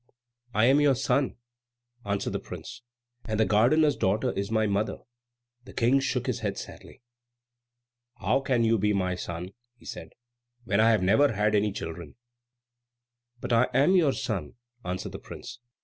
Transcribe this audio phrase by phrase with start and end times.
[0.55, 1.35] "I am your son,"
[2.07, 2.81] answered the prince,
[3.25, 4.97] "and the gardener's daughter is my mother."
[5.65, 7.03] The King shook his head sadly.
[8.19, 10.13] "How can you be my son," he said,
[10.63, 12.15] "when I have never had any children?"
[13.41, 15.59] "But I am your son," answered the prince.